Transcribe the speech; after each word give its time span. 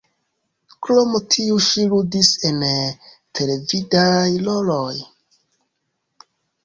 Krom 0.85 1.17
tio 1.33 1.57
ŝi 1.65 1.85
ludis 1.91 2.31
en 2.51 2.59
televidaj 3.41 4.25
roloj. 4.49 4.95